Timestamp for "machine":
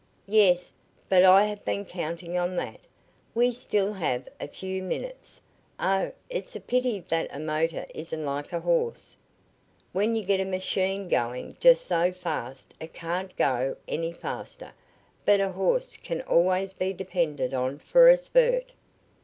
10.45-11.07